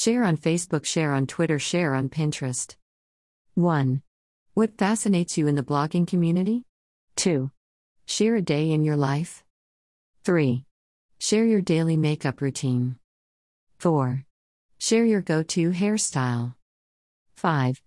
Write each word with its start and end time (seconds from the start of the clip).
Share 0.00 0.24
on 0.24 0.38
Facebook, 0.38 0.86
share 0.86 1.12
on 1.12 1.26
Twitter, 1.26 1.58
share 1.58 1.94
on 1.94 2.08
Pinterest. 2.08 2.74
1. 3.52 4.00
What 4.54 4.78
fascinates 4.78 5.36
you 5.36 5.46
in 5.46 5.56
the 5.56 5.62
blogging 5.62 6.06
community? 6.06 6.64
2. 7.16 7.50
Share 8.06 8.36
a 8.36 8.40
day 8.40 8.70
in 8.70 8.82
your 8.82 8.96
life. 8.96 9.44
3. 10.24 10.64
Share 11.18 11.44
your 11.44 11.60
daily 11.60 11.98
makeup 11.98 12.40
routine. 12.40 12.96
4. 13.78 14.24
Share 14.78 15.04
your 15.04 15.20
go 15.20 15.42
to 15.42 15.70
hairstyle. 15.70 16.54
5. 17.36 17.82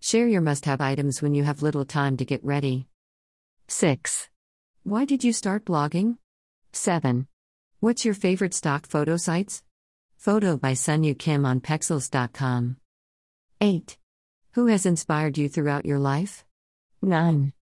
Share 0.00 0.26
your 0.26 0.40
must 0.40 0.64
have 0.64 0.80
items 0.80 1.22
when 1.22 1.32
you 1.32 1.44
have 1.44 1.62
little 1.62 1.84
time 1.84 2.16
to 2.16 2.24
get 2.24 2.44
ready. 2.44 2.88
6. 3.68 4.28
Why 4.82 5.04
did 5.04 5.22
you 5.22 5.32
start 5.32 5.64
blogging? 5.64 6.16
7. 6.72 7.28
What's 7.78 8.04
your 8.04 8.14
favorite 8.14 8.52
stock 8.52 8.84
photo 8.84 9.16
sites? 9.16 9.62
Photo 10.22 10.56
by 10.56 10.70
Sunyu 10.70 11.18
Kim 11.18 11.44
on 11.44 11.60
Pexels.com. 11.60 12.76
8. 13.60 13.98
Who 14.52 14.66
has 14.68 14.86
inspired 14.86 15.36
you 15.36 15.48
throughout 15.48 15.84
your 15.84 15.98
life? 15.98 16.44
9. 17.02 17.52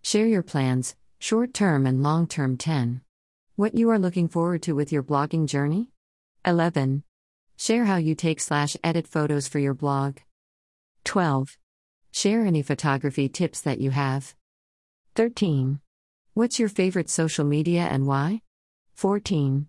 Share 0.00 0.24
your 0.24 0.42
plans, 0.42 0.96
short 1.18 1.52
term 1.52 1.84
and 1.84 2.02
long 2.02 2.26
term 2.26 2.56
10. 2.56 3.02
What 3.56 3.74
you 3.74 3.90
are 3.90 3.98
looking 3.98 4.28
forward 4.28 4.62
to 4.62 4.72
with 4.74 4.90
your 4.92 5.02
blogging 5.02 5.46
journey? 5.46 5.90
11. 6.46 7.02
Share 7.58 7.84
how 7.84 7.96
you 7.96 8.14
take 8.14 8.40
slash 8.40 8.78
edit 8.82 9.06
photos 9.06 9.46
for 9.46 9.58
your 9.58 9.74
blog. 9.74 10.16
12. 11.04 11.58
Share 12.12 12.46
any 12.46 12.62
photography 12.62 13.28
tips 13.28 13.60
that 13.60 13.78
you 13.78 13.90
have. 13.90 14.34
13. 15.16 15.80
What's 16.32 16.58
your 16.58 16.70
favorite 16.70 17.10
social 17.10 17.44
media 17.44 17.82
and 17.82 18.06
why? 18.06 18.40
14. 18.94 19.68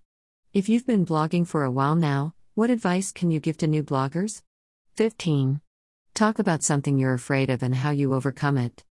If 0.54 0.70
you've 0.70 0.88
been 0.88 1.05
blogging 1.05 1.45
for 1.45 1.66
a 1.66 1.71
while 1.71 1.95
now, 1.95 2.34
what 2.57 2.71
advice 2.71 3.11
can 3.11 3.29
you 3.29 3.39
give 3.39 3.55
to 3.55 3.67
new 3.67 3.84
bloggers? 3.84 4.41
15. 4.95 5.61
Talk 6.15 6.39
about 6.39 6.63
something 6.63 6.98
you're 6.98 7.13
afraid 7.13 7.52
of 7.52 7.61
and 7.61 7.76
how 7.76 7.91
you 7.91 8.15
overcome 8.15 8.57
it. 8.57 8.84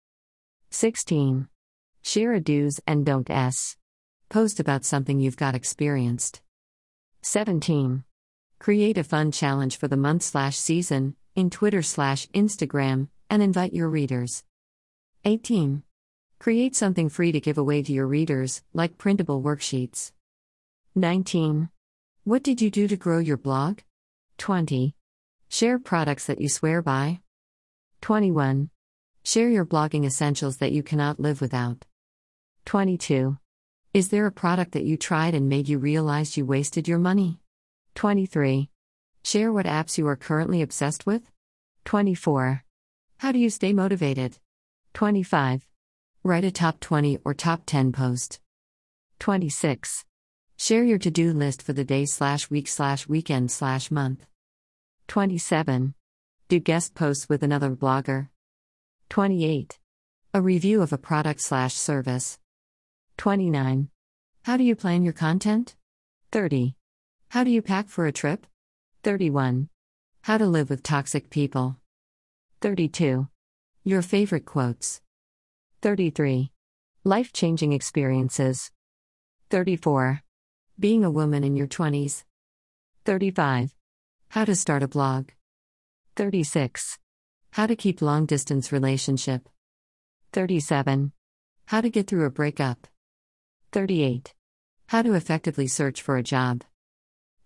16. 0.69 1.47
Share 2.03 2.33
a 2.33 2.39
do's 2.39 2.79
and 2.85 3.03
don't 3.03 3.27
s. 3.27 3.75
Post 4.29 4.59
about 4.59 4.85
something 4.85 5.19
you've 5.19 5.35
got 5.35 5.55
experienced. 5.55 6.41
17. 7.23 8.03
Create 8.59 8.99
a 8.99 9.03
fun 9.03 9.31
challenge 9.31 9.77
for 9.77 9.87
the 9.87 9.97
month 9.97 10.21
slash 10.21 10.55
season 10.55 11.15
in 11.35 11.49
Twitter 11.49 11.81
slash 11.81 12.27
Instagram 12.35 13.07
and 13.31 13.41
invite 13.41 13.73
your 13.73 13.89
readers. 13.89 14.43
18. 15.23 15.81
Create 16.37 16.75
something 16.75 17.09
free 17.09 17.31
to 17.31 17.39
give 17.39 17.57
away 17.57 17.81
to 17.81 17.91
your 17.91 18.05
readers, 18.05 18.61
like 18.75 18.99
printable 18.99 19.41
worksheets. 19.41 20.11
19. 20.93 21.69
What 22.27 22.41
did 22.41 22.59
you 22.59 22.71
do 22.71 22.87
to 22.87 22.97
grow 22.97 23.19
your 23.19 23.37
blog? 23.37 23.81
20. 24.39 24.95
Share 25.47 25.77
products 25.77 26.25
that 26.25 26.41
you 26.41 26.49
swear 26.49 26.81
by. 26.81 27.19
21. 28.01 28.71
Share 29.23 29.47
your 29.47 29.63
blogging 29.63 30.07
essentials 30.07 30.57
that 30.57 30.71
you 30.71 30.81
cannot 30.81 31.19
live 31.19 31.39
without. 31.39 31.85
22. 32.65 33.37
Is 33.93 34.09
there 34.09 34.25
a 34.25 34.31
product 34.31 34.71
that 34.71 34.85
you 34.85 34.97
tried 34.97 35.35
and 35.35 35.47
made 35.47 35.69
you 35.69 35.77
realize 35.77 36.35
you 36.35 36.47
wasted 36.47 36.87
your 36.87 36.97
money? 36.97 37.41
23. 37.93 38.71
Share 39.23 39.53
what 39.53 39.67
apps 39.67 39.99
you 39.99 40.07
are 40.07 40.15
currently 40.15 40.63
obsessed 40.63 41.05
with. 41.05 41.29
24. 41.83 42.63
How 43.17 43.33
do 43.33 43.37
you 43.37 43.51
stay 43.51 43.71
motivated? 43.71 44.39
25. 44.95 45.67
Write 46.23 46.43
a 46.43 46.49
top 46.49 46.79
20 46.79 47.19
or 47.23 47.35
top 47.35 47.61
10 47.67 47.91
post. 47.91 48.39
26. 49.19 50.05
Share 50.57 50.83
your 50.83 50.99
to 50.99 51.11
do 51.11 51.33
list 51.33 51.61
for 51.61 51.73
the 51.73 51.83
day 51.83 52.05
slash 52.05 52.49
week 52.49 52.67
slash 52.67 53.07
weekend 53.07 53.51
slash 53.51 53.91
month. 53.91 54.25
27. 55.07 55.93
Do 56.47 56.59
guest 56.59 56.95
posts 56.95 57.27
with 57.27 57.43
another 57.43 57.71
blogger. 57.71 58.29
28. 59.09 59.79
A 60.33 60.41
review 60.41 60.81
of 60.81 60.93
a 60.93 60.97
product 60.97 61.41
slash 61.41 61.73
service. 61.73 62.39
29. 63.17 63.89
How 64.43 64.57
do 64.57 64.63
you 64.63 64.75
plan 64.75 65.03
your 65.03 65.13
content? 65.13 65.75
30. 66.31 66.75
How 67.29 67.43
do 67.43 67.51
you 67.51 67.61
pack 67.61 67.89
for 67.89 68.05
a 68.05 68.11
trip? 68.11 68.47
31. 69.03 69.69
How 70.23 70.37
to 70.37 70.45
live 70.45 70.69
with 70.69 70.83
toxic 70.83 71.29
people. 71.29 71.77
32. 72.61 73.27
Your 73.83 74.01
favorite 74.01 74.45
quotes. 74.45 75.01
33. 75.81 76.51
Life 77.03 77.31
changing 77.33 77.73
experiences. 77.73 78.71
34. 79.51 80.24
Being 80.77 81.05
a 81.05 81.09
woman 81.09 81.45
in 81.45 81.55
your 81.55 81.67
20s. 81.67 82.25
35. 83.05 83.73
How 84.27 84.43
to 84.43 84.55
start 84.55 84.83
a 84.83 84.89
blog. 84.89 85.29
36. 86.17 86.99
How 87.51 87.65
to 87.65 87.77
keep 87.77 88.01
long 88.01 88.25
distance 88.25 88.73
relationship. 88.73 89.47
37. 90.33 91.13
How 91.67 91.79
to 91.79 91.89
get 91.89 92.07
through 92.07 92.25
a 92.25 92.29
breakup. 92.29 92.87
38. 93.71 94.33
How 94.87 95.01
to 95.01 95.13
effectively 95.13 95.67
search 95.67 96.01
for 96.01 96.17
a 96.17 96.23
job. 96.23 96.65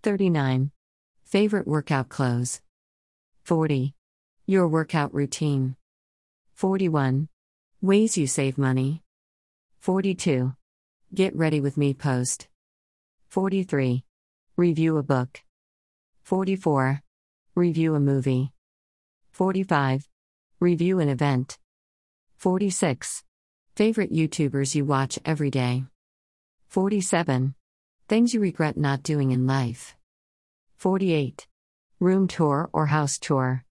39. 0.02 0.72
Favorite 1.24 1.68
workout 1.68 2.10
clothes. 2.10 2.62
40. 3.44 3.94
Your 4.48 4.68
workout 4.68 5.14
routine. 5.14 5.76
41. 6.56 7.30
Ways 7.80 8.18
you 8.18 8.26
save 8.26 8.58
money. 8.58 9.04
42. 9.78 10.56
Get 11.14 11.36
ready 11.36 11.62
with 11.62 11.78
me 11.78 11.94
post. 11.94 12.49
43. 13.30 14.04
Review 14.58 14.98
a 14.98 15.04
book. 15.04 15.44
44. 16.24 17.04
Review 17.54 17.94
a 17.94 18.00
movie. 18.00 18.54
45. 19.32 20.10
Review 20.60 21.00
an 21.00 21.10
event. 21.10 21.60
46. 22.38 23.24
Favorite 23.76 24.12
YouTubers 24.12 24.74
you 24.74 24.84
watch 24.84 25.20
every 25.24 25.52
day. 25.52 25.84
47. 26.70 27.54
Things 28.08 28.34
you 28.34 28.40
regret 28.40 28.78
not 28.78 29.04
doing 29.04 29.30
in 29.30 29.46
life. 29.46 29.96
48. 30.78 31.46
Room 32.00 32.28
tour 32.28 32.68
or 32.74 32.88
house 32.88 33.20
tour. 33.20 33.64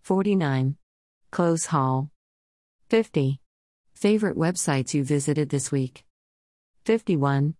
49. 0.00 0.76
Clothes 1.30 1.66
haul. 1.66 2.10
50. 2.88 3.38
Favorite 3.92 4.38
websites 4.38 4.94
you 4.94 5.04
visited 5.04 5.50
this 5.50 5.70
week. 5.70 6.06
51. 6.86 7.54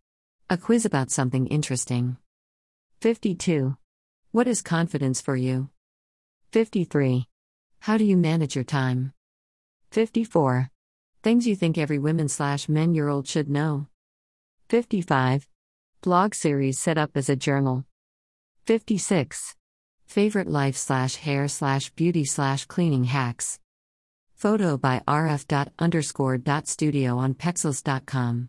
A 0.51 0.57
quiz 0.57 0.87
about 0.87 1.11
something 1.11 1.47
interesting. 1.49 2.17
52. 3.03 3.77
What 4.31 4.49
is 4.49 4.63
confidence 4.63 5.21
for 5.21 5.37
you? 5.37 5.69
53. 6.53 7.27
How 7.81 7.99
do 7.99 8.05
you 8.05 8.17
manage 8.17 8.55
your 8.55 8.65
time? 8.65 9.13
54. 9.91 10.71
Things 11.23 11.47
you 11.47 11.55
think 11.55 11.77
every 11.77 11.99
women 11.99 12.31
slash 12.31 12.67
men 12.67 12.95
year 12.95 13.09
old 13.09 13.29
should 13.29 13.51
know. 13.51 13.89
55. 14.71 15.47
Blog 16.01 16.35
series 16.35 16.79
set 16.79 16.97
up 16.97 17.11
as 17.15 17.29
a 17.29 17.37
journal. 17.37 17.85
56. 18.65 19.55
Favorite 20.07 20.49
life 20.49 20.79
slash 20.79 21.17
hair 21.17 21.47
slash 21.49 21.91
beauty 21.91 22.25
slash 22.25 22.65
cleaning 22.65 23.05
hacks. 23.05 23.61
Photo 24.35 24.79
by 24.79 25.03
rf. 25.07 25.69
underscore 25.79 26.39
dot 26.39 26.67
studio 26.67 27.19
on 27.19 27.35
pexels.com. 27.35 28.49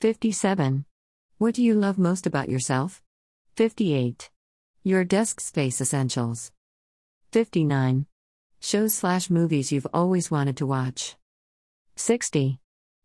57. 0.00 0.84
What 1.38 1.54
do 1.54 1.62
you 1.62 1.74
love 1.74 1.98
most 1.98 2.26
about 2.26 2.48
yourself? 2.48 3.00
58. 3.54 4.28
Your 4.82 5.04
desk 5.04 5.38
space 5.38 5.80
essentials. 5.80 6.50
59. 7.30 8.06
Shows 8.58 8.92
slash 8.92 9.30
movies 9.30 9.70
you've 9.70 9.86
always 9.94 10.32
wanted 10.32 10.56
to 10.56 10.66
watch. 10.66 11.14
60. 11.94 12.58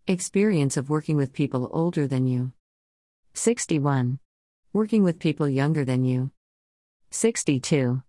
Experience 0.07 0.77
of 0.77 0.89
working 0.89 1.15
with 1.15 1.31
people 1.31 1.69
older 1.71 2.07
than 2.07 2.25
you. 2.25 2.53
61. 3.35 4.17
Working 4.73 5.03
with 5.03 5.19
people 5.19 5.47
younger 5.47 5.85
than 5.85 6.03
you. 6.03 6.31
62. 7.11 8.01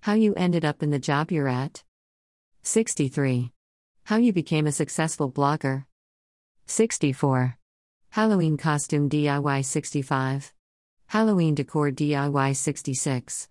How 0.00 0.14
you 0.14 0.32
ended 0.36 0.64
up 0.64 0.82
in 0.82 0.88
the 0.88 0.98
job 0.98 1.30
you're 1.30 1.48
at. 1.48 1.84
63. 2.62 3.52
How 4.04 4.16
you 4.16 4.32
became 4.32 4.66
a 4.66 4.72
successful 4.72 5.30
blogger. 5.30 5.84
64. 6.64 7.58
Halloween 8.10 8.56
costume 8.56 9.08
DIY 9.08 9.64
65. 9.64 10.52
Halloween 11.08 11.54
decor 11.54 11.90
DIY 11.90 12.56
66. 12.56 13.48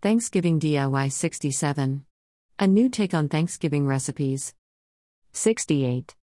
Thanksgiving 0.00 0.60
DIY 0.60 1.10
67. 1.10 2.04
A 2.58 2.66
new 2.66 2.88
take 2.88 3.14
on 3.14 3.28
Thanksgiving 3.28 3.86
recipes. 3.86 4.54
68. 5.32 6.14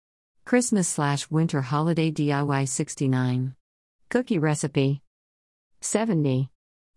Christmas 0.45 0.89
slash 0.89 1.31
winter 1.31 1.63
holiday 1.63 2.11
DIY 2.11 2.69
69. 2.69 3.55
Cookie 4.09 4.39
recipe. 4.39 5.03
70. 5.81 6.51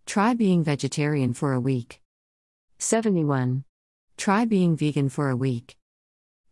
Try 0.06 0.34
being 0.34 0.64
vegetarian 0.64 1.34
for 1.34 1.54
a 1.54 1.60
week. 1.60 2.02
71. 2.78 3.64
Try 4.18 4.46
being 4.46 4.76
vegan 4.76 5.10
for 5.10 5.30
a 5.30 5.36
week. 5.36 5.78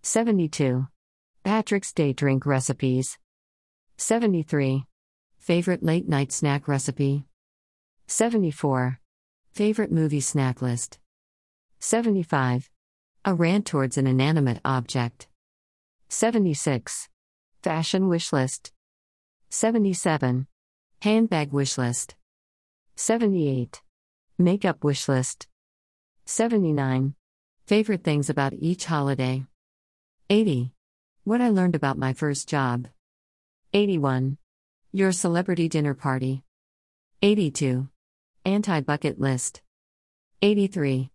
72. 0.02 0.88
Patrick's 1.44 1.92
Day 1.94 2.14
Drink 2.14 2.46
Recipes. 2.46 3.18
73. 4.02 4.88
Favorite 5.38 5.84
late 5.84 6.10
night 6.10 6.32
snack 6.32 6.68
recipe. 6.68 7.24
74. 8.08 9.00
Favorite 9.54 9.92
movie 9.92 10.20
snack 10.20 10.60
list. 10.60 10.98
75. 11.78 12.72
A 13.26 13.36
rant 13.36 13.68
towards 13.68 14.00
an 14.00 14.08
inanimate 14.08 14.60
object. 14.66 15.28
76. 16.10 17.10
Fashion 17.62 18.08
wish 18.10 18.34
list. 18.34 18.72
77. 19.50 20.48
Handbag 21.04 21.52
wish 21.54 21.78
list. 21.78 22.16
78. 22.96 23.84
Makeup 24.40 24.84
wish 24.84 25.08
list. 25.08 25.48
79. 26.26 27.14
Favorite 27.68 28.04
things 28.04 28.32
about 28.32 28.54
each 28.54 28.86
holiday. 28.86 29.46
80. 30.28 30.74
What 31.24 31.40
I 31.40 31.50
learned 31.50 31.76
about 31.76 32.00
my 32.00 32.14
first 32.14 32.50
job. 32.50 32.88
81. 33.74 34.38
Your 34.92 35.14
celebrity 35.14 35.70
dinner 35.70 35.94
party. 35.94 36.44
82. 37.22 37.88
Anti 38.44 38.82
bucket 38.82 39.18
list. 39.18 39.62
83. 40.42 41.10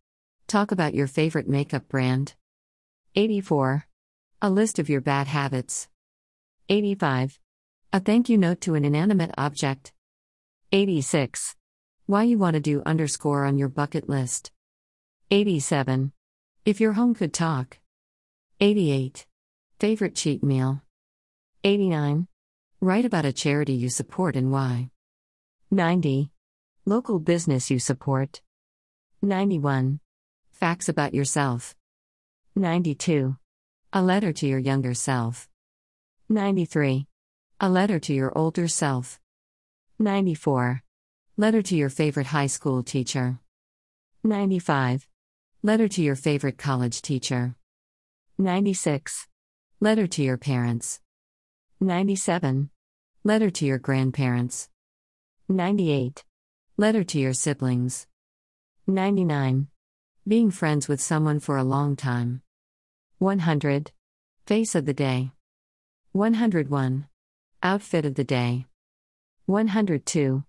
Talk 0.47 0.73
about 0.73 0.95
your 0.95 1.07
favorite 1.07 1.51
makeup 1.51 1.87
brand. 1.87 2.35
84. 3.15 3.87
A 4.41 4.49
list 4.49 4.79
of 4.79 4.89
your 4.89 5.03
bad 5.03 5.27
habits. 5.27 5.89
85. 6.71 7.39
A 7.93 8.01
thank 8.01 8.31
you 8.31 8.39
note 8.39 8.63
to 8.63 8.75
an 8.75 8.87
inanimate 8.87 9.35
object. 9.37 9.93
86. 10.73 11.57
Why 12.07 12.23
you 12.23 12.39
want 12.39 12.55
to 12.55 12.61
do 12.61 12.83
underscore 12.87 13.45
on 13.45 13.59
your 13.59 13.69
bucket 13.69 14.09
list. 14.09 14.51
87. 15.31 16.11
If 16.65 16.81
your 16.81 16.95
home 16.95 17.15
could 17.15 17.35
talk. 17.35 17.81
88. 18.61 19.27
Favorite 19.79 20.15
cheat 20.15 20.43
meal. 20.43 20.81
89. 21.63 22.29
Write 22.81 23.07
about 23.07 23.25
a 23.25 23.33
charity 23.33 23.73
you 23.73 23.89
support 23.89 24.37
and 24.37 24.53
why. 24.53 24.91
90. 25.71 26.31
Local 26.85 27.19
business 27.19 27.71
you 27.71 27.79
support. 27.79 28.43
91. 29.23 29.99
Facts 30.53 30.87
about 30.87 31.15
yourself. 31.15 31.75
92. 32.55 33.37
A 33.95 34.03
letter 34.03 34.31
to 34.31 34.47
your 34.47 34.59
younger 34.59 34.93
self. 34.93 35.49
93. 36.29 37.07
A 37.61 37.71
letter 37.71 37.99
to 37.99 38.13
your 38.13 38.37
older 38.37 38.69
self. 38.69 39.19
94. 39.99 40.83
Letter 41.39 41.63
to 41.63 41.77
your 41.77 41.89
favorite 41.89 42.27
high 42.27 42.47
school 42.47 42.83
teacher. 42.83 43.39
95. 44.23 45.09
Letter 45.63 45.89
to 45.89 46.03
your 46.03 46.15
favorite 46.15 46.59
college 46.59 47.01
teacher. 47.01 47.55
96. 48.37 49.27
Letter 49.81 50.07
to 50.07 50.23
your 50.23 50.37
parents. 50.37 51.01
97. 51.81 52.71
Letter 53.23 53.51
to 53.51 53.67
your 53.67 53.77
grandparents. 53.77 54.71
98. 55.51 56.25
Letter 56.79 57.05
to 57.05 57.19
your 57.19 57.35
siblings. 57.35 58.07
99. 58.87 59.69
Being 60.27 60.51
friends 60.51 60.89
with 60.89 61.03
someone 61.03 61.39
for 61.39 61.59
a 61.59 61.65
long 61.65 61.95
time. 61.95 62.41
100. 63.19 63.93
Face 64.47 64.75
of 64.75 64.87
the 64.87 64.95
day. 64.95 65.33
101. 66.13 67.09
Outfit 67.63 68.07
of 68.07 68.15
the 68.15 68.25
day. 68.25 68.65
102. 69.45 70.45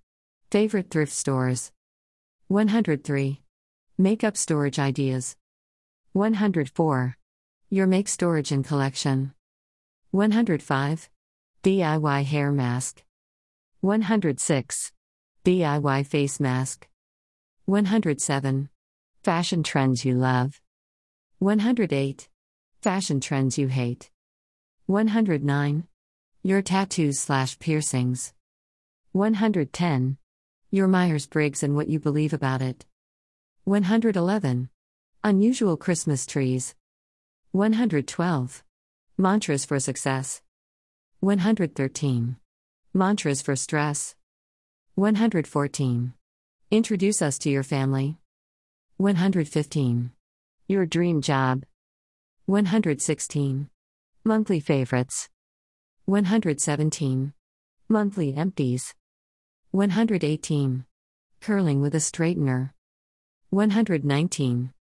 Favorite 0.49 0.89
thrift 0.89 1.11
stores. 1.11 1.73
103. 2.47 3.41
Makeup 3.97 4.37
storage 4.37 4.79
ideas. 4.79 5.35
104. 6.13 7.17
Your 7.69 7.85
make 7.85 8.07
storage 8.07 8.53
and 8.53 8.63
collection. 8.63 9.33
105. 10.11 11.09
DIY 11.63 12.23
hair 12.23 12.51
mask. 12.51 13.03
106. 13.81 14.91
DIY 15.43 16.05
face 16.05 16.39
mask. 16.39 16.87
107. 17.65 18.69
Fashion 19.23 19.63
trends 19.63 20.05
you 20.05 20.13
love. 20.13 20.61
108. 21.39 22.29
Fashion 22.81 23.19
trends 23.19 23.57
you 23.57 23.67
hate. 23.67 24.11
109. 24.85 25.87
Your 26.43 26.61
tattoos 26.61 27.19
slash 27.19 27.59
piercings. 27.59 28.33
110. 29.11 30.17
Your 30.71 30.87
Myers 30.87 31.27
Briggs 31.27 31.63
and 31.63 31.75
what 31.75 31.89
you 31.89 31.99
believe 31.99 32.33
about 32.33 32.61
it. 32.61 32.85
111. 33.65 34.69
Unusual 35.23 35.75
Christmas 35.75 36.25
trees. 36.25 36.75
112. 37.51 38.63
Mantras 39.17 39.65
for 39.65 39.79
success. 39.79 40.41
113. 41.21 42.37
Mantras 42.93 43.41
for 43.41 43.55
stress. 43.55 44.13
114. 44.93 46.13
Introduce 46.69 47.23
us 47.23 47.39
to 47.39 47.49
your 47.49 47.63
family. 47.63 48.19
115. 48.97 50.11
Your 50.67 50.85
dream 50.85 51.21
job. 51.23 51.63
116. 52.45 53.67
Monthly 54.23 54.59
favorites. 54.59 55.27
117. 56.05 57.33
Monthly 57.89 58.35
empties. 58.35 58.93
118. 59.71 60.85
Curling 61.41 61.81
with 61.81 61.95
a 61.95 61.97
straightener. 61.97 62.73
119. 63.49 64.71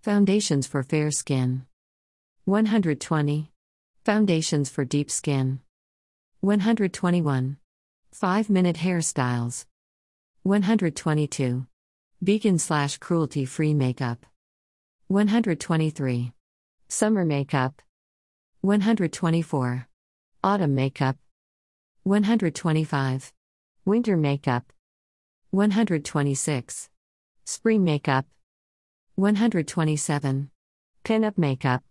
Foundations 0.00 0.66
for 0.66 0.82
fair 0.82 1.10
skin. 1.10 1.66
120. 2.46 3.52
Foundations 4.04 4.70
for 4.70 4.86
deep 4.86 5.10
skin. 5.10 5.60
121. 6.42 7.56
5 8.10 8.50
minute 8.50 8.74
hairstyles. 8.74 9.64
122. 10.42 11.68
Vegan 12.20 12.58
slash 12.58 12.98
cruelty 12.98 13.44
free 13.44 13.72
makeup. 13.72 14.26
123. 15.06 16.32
Summer 16.88 17.24
makeup. 17.24 17.80
124. 18.60 19.86
Autumn 20.42 20.74
makeup. 20.74 21.16
125. 22.02 23.32
Winter 23.84 24.16
makeup. 24.16 24.72
126. 25.52 26.90
Spring 27.44 27.84
makeup. 27.84 28.26
127. 29.14 30.50
Pinup 31.04 31.38
makeup. 31.38 31.84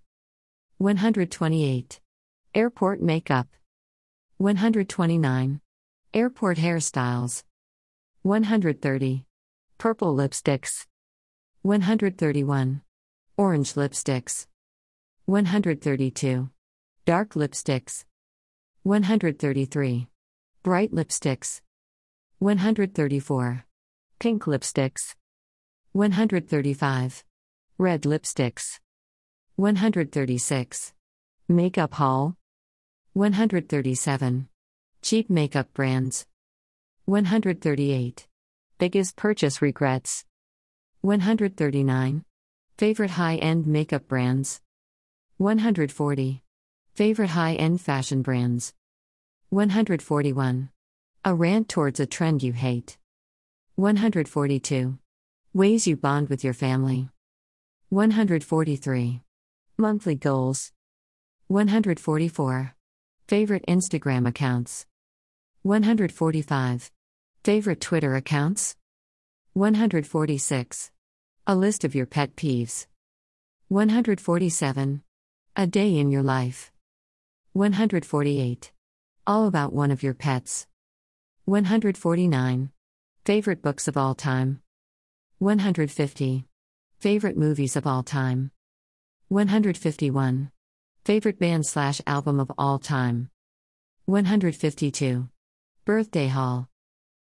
128. 0.77 2.01
Airport 2.53 3.01
makeup. 3.01 3.47
129. 4.41 5.61
Airport 6.15 6.57
hairstyles. 6.57 7.43
130. 8.23 9.23
Purple 9.77 10.15
lipsticks. 10.15 10.87
131. 11.61 12.81
Orange 13.37 13.73
lipsticks. 13.75 14.47
132. 15.25 16.49
Dark 17.05 17.33
lipsticks. 17.35 18.05
133. 18.81 20.07
Bright 20.63 20.91
lipsticks. 20.91 21.61
134. 22.39 23.65
Pink 24.17 24.43
lipsticks. 24.45 25.13
135. 25.91 27.23
Red 27.77 28.01
lipsticks. 28.01 28.79
136. 29.57 30.93
Makeup 31.47 31.93
haul. 31.93 32.35
137. 33.13 34.47
Cheap 35.01 35.29
makeup 35.29 35.67
brands. 35.73 36.25
138. 37.03 38.25
Biggest 38.77 39.17
purchase 39.17 39.61
regrets. 39.61 40.23
139. 41.01 42.23
Favorite 42.77 43.11
high 43.11 43.35
end 43.35 43.67
makeup 43.67 44.07
brands. 44.07 44.61
140. 45.39 46.41
Favorite 46.95 47.31
high 47.31 47.55
end 47.55 47.81
fashion 47.81 48.21
brands. 48.21 48.73
141. 49.49 50.69
A 51.25 51.35
rant 51.35 51.67
towards 51.67 51.99
a 51.99 52.05
trend 52.05 52.41
you 52.41 52.53
hate. 52.53 52.97
142. 53.75 54.97
Ways 55.53 55.85
you 55.85 55.97
bond 55.97 56.29
with 56.29 56.45
your 56.45 56.53
family. 56.53 57.09
143. 57.89 59.21
Monthly 59.77 60.15
goals. 60.15 60.71
144. 61.47 62.73
Favorite 63.31 63.63
Instagram 63.65 64.27
accounts. 64.27 64.85
145. 65.61 66.91
Favorite 67.45 67.79
Twitter 67.79 68.15
accounts? 68.17 68.75
146. 69.53 70.91
A 71.47 71.55
list 71.55 71.85
of 71.85 71.95
your 71.95 72.05
pet 72.05 72.35
peeves. 72.35 72.87
147. 73.69 75.01
A 75.55 75.65
day 75.65 75.97
in 75.97 76.11
your 76.11 76.21
life. 76.21 76.73
148. 77.53 78.73
All 79.25 79.47
about 79.47 79.71
one 79.71 79.91
of 79.91 80.03
your 80.03 80.13
pets. 80.13 80.67
149. 81.45 82.69
Favorite 83.23 83.61
books 83.61 83.87
of 83.87 83.95
all 83.95 84.13
time. 84.13 84.61
150. 85.39 86.47
Favorite 86.99 87.37
movies 87.37 87.77
of 87.77 87.87
all 87.87 88.03
time. 88.03 88.51
151. 89.29 90.51
Favorite 91.03 91.39
band 91.39 91.65
slash 91.65 91.99
album 92.05 92.39
of 92.39 92.51
all 92.59 92.77
time. 92.77 93.31
152. 94.05 95.27
Birthday 95.83 96.27
Haul. 96.27 96.69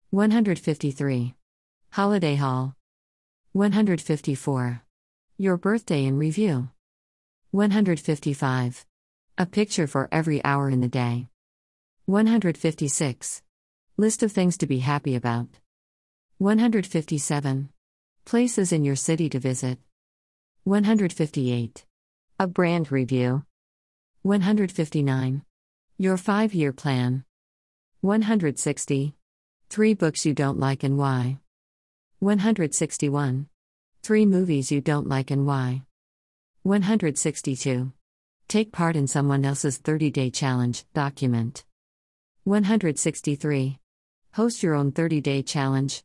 153. 0.09 1.33
Holiday 1.89 2.35
Haul. 2.35 2.75
154. 3.51 4.83
Your 5.37 5.57
birthday 5.57 6.05
in 6.05 6.17
review. 6.17 6.69
155. 7.51 8.85
A 9.37 9.45
picture 9.45 9.85
for 9.85 10.07
every 10.13 10.41
hour 10.45 10.69
in 10.69 10.79
the 10.79 10.87
day. 10.87 11.27
156. 12.05 13.41
List 13.97 14.23
of 14.23 14.31
things 14.31 14.57
to 14.59 14.65
be 14.65 14.79
happy 14.79 15.13
about. 15.13 15.49
157. 16.37 17.69
Places 18.23 18.71
in 18.71 18.85
your 18.85 18.95
city 18.95 19.27
to 19.27 19.39
visit. 19.39 19.77
158. 20.63 21.85
A 22.39 22.47
brand 22.47 22.93
review. 22.93 23.43
159. 24.23 25.43
Your 25.97 26.17
five 26.17 26.53
year 26.53 26.73
plan. 26.73 27.23
160. 28.01 29.15
Three 29.69 29.93
books 29.93 30.25
you 30.25 30.33
don't 30.33 30.59
like 30.59 30.83
and 30.83 30.97
why. 30.97 31.39
161. 32.19 33.47
Three 34.01 34.25
movies 34.25 34.71
you 34.71 34.81
don't 34.81 35.07
like 35.07 35.31
and 35.31 35.45
why. 35.45 35.83
162. 36.63 37.93
Take 38.47 38.71
part 38.71 38.95
in 38.95 39.07
someone 39.07 39.45
else's 39.45 39.77
30 39.77 40.09
day 40.09 40.29
challenge, 40.29 40.85
document. 40.93 41.63
163. 42.43 43.79
Host 44.33 44.63
your 44.63 44.73
own 44.73 44.91
30 44.91 45.21
day 45.21 45.41
challenge. 45.43 46.03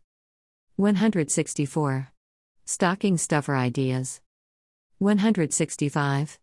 164. 0.76 2.12
Stocking 2.64 3.16
stuffer 3.16 3.56
ideas. 3.56 4.20
165. 4.98 6.38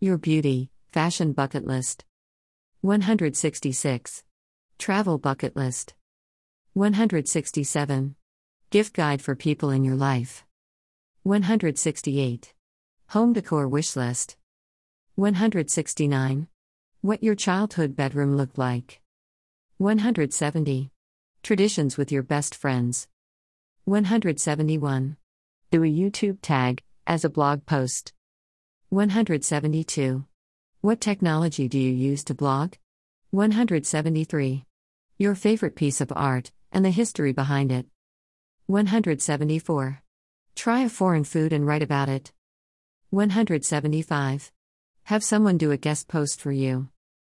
Your 0.00 0.18
beauty, 0.18 0.69
fashion 0.92 1.32
bucket 1.32 1.66
list. 1.66 2.04
166. 2.80 4.24
Travel 4.78 5.18
bucket 5.18 5.54
list. 5.54 5.94
167. 6.72 8.16
Gift 8.70 8.94
guide 8.94 9.22
for 9.22 9.36
people 9.36 9.70
in 9.70 9.84
your 9.84 9.94
life. 9.94 10.44
168. 11.22 12.54
Home 13.10 13.32
decor 13.32 13.68
wish 13.68 13.94
list. 13.94 14.36
169. 15.14 16.48
What 17.02 17.22
your 17.22 17.34
childhood 17.34 17.94
bedroom 17.94 18.36
looked 18.36 18.58
like. 18.58 19.00
170. 19.78 20.90
Traditions 21.42 21.96
with 21.96 22.10
your 22.10 22.22
best 22.22 22.54
friends. 22.54 23.06
171. 23.84 25.16
Do 25.70 25.84
a 25.84 25.86
YouTube 25.86 26.38
tag, 26.42 26.82
as 27.06 27.24
a 27.24 27.30
blog 27.30 27.64
post. 27.64 28.12
172. 28.88 30.24
What 30.82 30.98
technology 30.98 31.68
do 31.68 31.78
you 31.78 31.92
use 31.92 32.24
to 32.24 32.34
blog? 32.34 32.72
173. 33.32 34.64
Your 35.18 35.34
favorite 35.34 35.76
piece 35.76 36.00
of 36.00 36.10
art, 36.16 36.52
and 36.72 36.82
the 36.82 36.90
history 36.90 37.34
behind 37.34 37.70
it. 37.70 37.84
174. 38.64 40.02
Try 40.54 40.80
a 40.80 40.88
foreign 40.88 41.24
food 41.24 41.52
and 41.52 41.66
write 41.66 41.82
about 41.82 42.08
it. 42.08 42.32
175. 43.10 44.50
Have 45.02 45.22
someone 45.22 45.58
do 45.58 45.70
a 45.70 45.76
guest 45.76 46.08
post 46.08 46.40
for 46.40 46.50
you. 46.50 46.88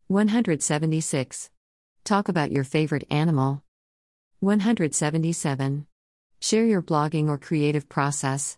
176. 0.07 1.51
Talk 2.03 2.29
about 2.31 2.51
your 2.51 2.65
favorite 2.65 3.05
animal. 3.11 3.63
177. 4.41 5.87
Share 6.41 6.65
your 6.65 6.81
blogging 6.81 7.29
or 7.29 7.37
creative 7.37 7.91
process. 7.91 8.57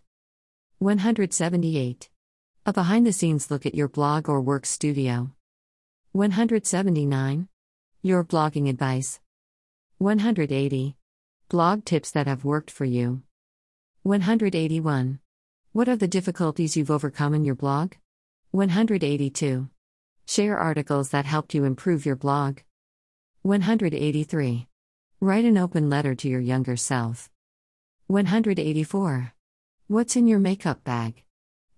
178. 0.79 2.09
A 2.67 2.73
behind 2.73 3.07
the 3.07 3.13
scenes 3.13 3.49
look 3.49 3.65
at 3.65 3.75
your 3.75 3.87
blog 3.87 4.27
or 4.27 4.41
work 4.41 4.65
studio. 4.65 5.31
179. 6.11 7.47
Your 8.01 8.25
blogging 8.25 8.67
advice. 8.67 9.21
180. 9.99 10.97
Blog 11.47 11.85
tips 11.85 12.11
that 12.11 12.27
have 12.27 12.43
worked 12.43 12.69
for 12.69 12.83
you. 12.83 13.21
181. 14.03 15.19
What 15.71 15.87
are 15.87 15.95
the 15.95 16.09
difficulties 16.09 16.75
you've 16.75 16.91
overcome 16.91 17.33
in 17.33 17.45
your 17.45 17.55
blog? 17.55 17.93
182. 18.51 19.69
Share 20.27 20.57
articles 20.57 21.11
that 21.11 21.23
helped 21.23 21.53
you 21.53 21.63
improve 21.63 22.05
your 22.05 22.17
blog. 22.17 22.59
183. 23.43 24.67
Write 25.21 25.45
an 25.45 25.57
open 25.57 25.89
letter 25.89 26.15
to 26.15 26.27
your 26.27 26.41
younger 26.41 26.75
self. 26.75 27.29
184. 28.07 29.33
What's 29.87 30.17
in 30.17 30.27
your 30.27 30.39
makeup 30.39 30.83
bag? 30.83 31.23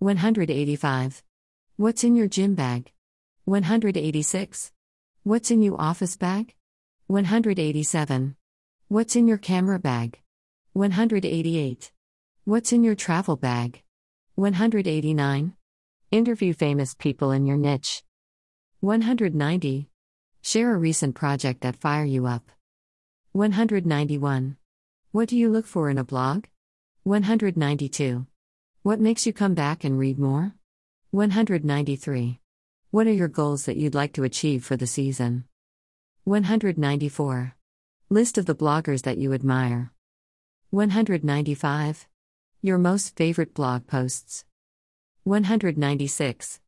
185. 0.01 1.23
What's 1.75 2.05
in 2.05 2.15
your 2.15 2.29
gym 2.29 2.55
bag? 2.55 2.93
186. 3.43 4.71
What's 5.23 5.51
in 5.51 5.61
your 5.61 5.75
office 5.77 6.15
bag? 6.15 6.55
187. 7.07 8.37
What's 8.87 9.17
in 9.17 9.27
your 9.27 9.37
camera 9.37 9.77
bag? 9.77 10.21
188. 10.71 11.91
What's 12.45 12.71
in 12.71 12.85
your 12.85 12.95
travel 12.95 13.35
bag? 13.35 13.83
189. 14.35 15.53
Interview 16.11 16.53
famous 16.53 16.93
people 16.93 17.31
in 17.31 17.45
your 17.45 17.57
niche. 17.57 18.01
190. 18.79 19.89
Share 20.41 20.73
a 20.73 20.77
recent 20.77 21.13
project 21.13 21.59
that 21.59 21.75
fire 21.75 22.05
you 22.05 22.25
up. 22.25 22.49
191. 23.33 24.55
What 25.11 25.27
do 25.27 25.35
you 25.35 25.49
look 25.49 25.65
for 25.65 25.89
in 25.89 25.97
a 25.97 26.05
blog? 26.05 26.45
192. 27.03 28.28
What 28.89 28.99
makes 28.99 29.27
you 29.27 29.33
come 29.33 29.53
back 29.53 29.83
and 29.83 29.99
read 29.99 30.17
more? 30.17 30.55
193. 31.11 32.39
What 32.89 33.05
are 33.05 33.13
your 33.13 33.27
goals 33.27 33.65
that 33.65 33.77
you'd 33.77 33.93
like 33.93 34.13
to 34.13 34.23
achieve 34.23 34.65
for 34.65 34.77
the 34.77 34.87
season? 34.87 35.43
194. 36.23 37.53
List 38.09 38.39
of 38.39 38.47
the 38.47 38.55
bloggers 38.55 39.03
that 39.03 39.19
you 39.19 39.31
admire. 39.33 39.93
195. 40.71 42.07
Your 42.63 42.79
most 42.79 43.15
favorite 43.15 43.53
blog 43.53 43.85
posts. 43.85 44.43
196. 45.23 46.59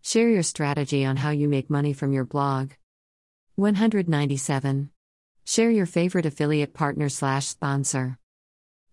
Share 0.00 0.30
your 0.30 0.42
strategy 0.42 1.04
on 1.04 1.18
how 1.18 1.28
you 1.28 1.46
make 1.46 1.68
money 1.68 1.92
from 1.92 2.10
your 2.10 2.24
blog. 2.24 2.70
197. 3.56 4.88
Share 5.44 5.70
your 5.70 5.84
favorite 5.84 6.24
affiliate 6.24 6.72
partner 6.72 7.10
slash 7.10 7.48
sponsor. 7.48 8.18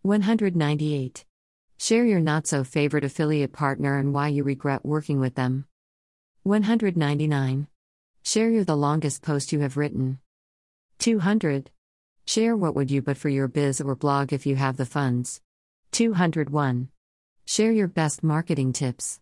198. 0.01 1.23
Share 1.77 2.05
your 2.05 2.19
not 2.19 2.47
so 2.47 2.63
favorite 2.63 3.03
affiliate 3.03 3.53
partner 3.53 3.97
and 3.97 4.13
why 4.13 4.29
you 4.29 4.43
regret 4.43 4.85
working 4.85 5.19
with 5.19 5.35
them. 5.35 5.65
199. 6.43 7.67
Share 8.23 8.49
your 8.49 8.63
the 8.63 8.75
longest 8.77 9.21
post 9.21 9.51
you 9.51 9.59
have 9.59 9.75
written. 9.77 10.19
200. 10.99 11.69
Share 12.25 12.55
what 12.55 12.75
would 12.75 12.89
you 12.89 13.01
but 13.01 13.17
for 13.17 13.29
your 13.29 13.49
biz 13.49 13.81
or 13.81 13.95
blog 13.95 14.31
if 14.31 14.45
you 14.45 14.55
have 14.55 14.77
the 14.77 14.85
funds. 14.85 15.41
201. 15.91 16.87
Share 17.45 17.71
your 17.71 17.89
best 17.89 18.23
marketing 18.23 18.71
tips. 18.71 19.19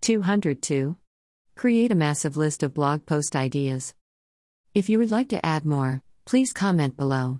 202. 0.00 0.96
Create 1.54 1.92
a 1.92 1.94
massive 1.94 2.36
list 2.36 2.64
of 2.64 2.74
blog 2.74 3.06
post 3.06 3.36
ideas. 3.36 3.94
If 4.74 4.88
you 4.88 4.98
would 4.98 5.12
like 5.12 5.28
to 5.28 5.46
add 5.46 5.64
more, 5.64 6.02
please 6.24 6.52
comment 6.52 6.96
below. 6.96 7.38